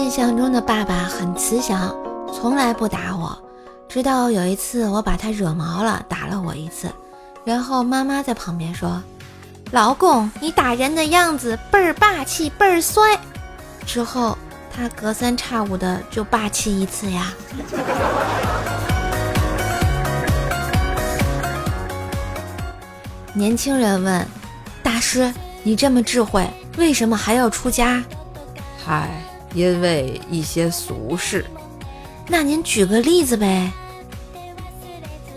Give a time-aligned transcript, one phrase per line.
[0.00, 1.94] 印象中的爸爸很慈祥，
[2.34, 3.38] 从来不打我，
[3.86, 6.90] 直到有一次我把他惹毛了，打了我一次，
[7.44, 9.02] 然后妈妈在旁边说
[9.70, 13.20] ：“老公，你打人的样子倍儿霸气，倍儿帅。”
[13.86, 14.38] 之后
[14.74, 17.32] 他隔三差五的就霸气一次呀。
[23.34, 24.26] 年轻人问
[24.82, 25.30] ：“大师，
[25.62, 26.48] 你这么智慧，
[26.78, 28.02] 为什么还要出家？”
[28.82, 29.10] 嗨。
[29.54, 31.44] 因为一些俗事，
[32.28, 33.72] 那您举个例子呗？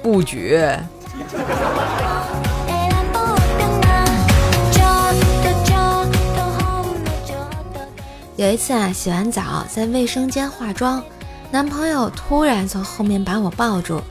[0.01, 0.59] 不举。
[8.35, 11.01] 有一次啊，洗完澡在卫生间化妆，
[11.49, 14.01] 男朋友突然从后面把我抱住，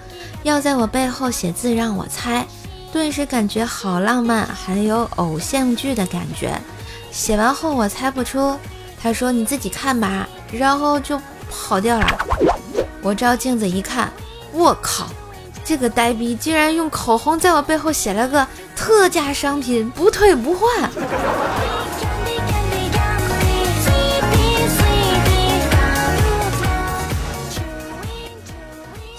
[0.42, 2.46] 要在我背后写字让我猜，
[2.92, 6.58] 顿时感觉好浪漫，还有偶像剧的感觉。
[7.10, 8.56] 写完后我猜不出。
[9.02, 12.06] 他说：“你自己看吧。”然后就跑掉了。
[13.02, 14.12] 我照镜子一看，
[14.52, 15.06] 我靠，
[15.64, 20.88] 这个呆逼竟然用口红在我背后写了个“特价商品，不退不换”。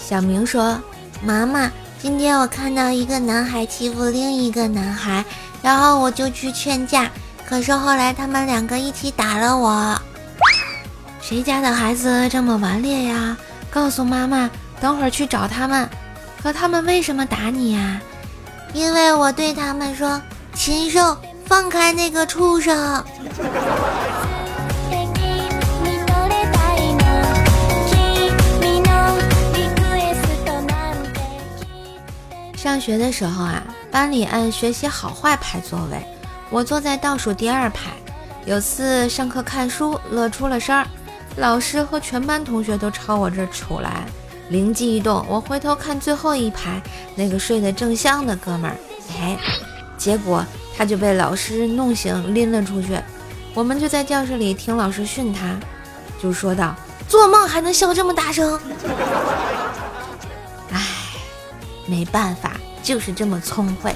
[0.00, 0.80] 小明说
[1.22, 1.70] ：“妈妈，
[2.00, 5.22] 今天我看到一个男孩欺负另一个男孩，
[5.60, 7.10] 然后我就去劝架。”
[7.54, 9.96] 可是后来他们两个一起打了我，
[11.20, 13.36] 谁家的孩子这么顽劣呀？
[13.70, 15.88] 告诉妈妈，等会儿去找他们。
[16.42, 18.00] 可他们为什么打你呀？
[18.72, 20.20] 因为我对他们说
[20.52, 23.04] ：“禽兽，放开那个畜生。”
[32.56, 36.04] 上学的时候啊，班里按学习好坏排座位。
[36.50, 37.90] 我坐在倒数第二排，
[38.44, 40.86] 有次上课看书乐出了声儿，
[41.36, 44.04] 老师和全班同学都朝我这儿瞅来。
[44.50, 46.80] 灵机一动，我回头看最后一排
[47.14, 48.76] 那个睡得正香的哥们儿，
[49.18, 49.38] 哎，
[49.96, 50.44] 结果
[50.76, 53.00] 他就被老师弄醒拎了出去。
[53.54, 55.58] 我们就在教室里听老师训他，
[56.22, 56.74] 就说道
[57.08, 58.60] ：“做梦还能笑这么大声？”
[60.70, 60.80] 哎，
[61.86, 62.52] 没办法，
[62.82, 63.94] 就是这么聪慧。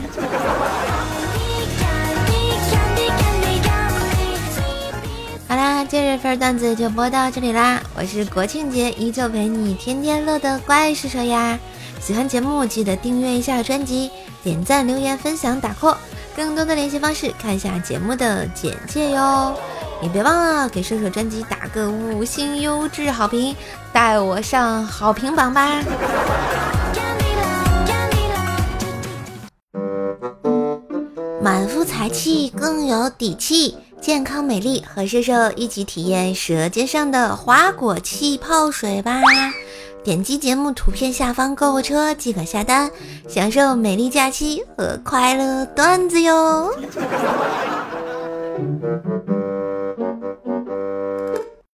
[5.99, 7.83] 今日份段子就播到这里啦！
[7.97, 11.59] 我是国庆节依旧陪你天天乐的怪兽兽呀！
[12.01, 14.09] 喜欢节目记得订阅一下专辑，
[14.45, 15.97] 点赞、留言、分享、打 call，
[16.37, 19.57] 更多的联系方式看一下节目的简介哟！
[20.01, 23.57] 也别忘了给射手专辑打个五星优质好评，
[23.93, 25.83] 带我上好评榜吧！
[31.43, 33.77] 满腹才气更有底气。
[34.01, 39.21] 健康美丽和瘦瘦一起体验舌尖上的花果气泡水吧。
[40.05, 42.91] 点击节目图片下方购物车即可下单
[43.29, 46.73] 享受美丽假期和快乐段子哟。